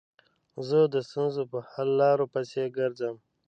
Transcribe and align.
زه 0.67 0.79
د 0.93 0.95
ستونزو 1.07 1.41
په 1.51 1.59
حل 1.69 1.89
لارو 2.01 2.25
پيسي 2.33 2.65
ګرځم. 2.77 3.15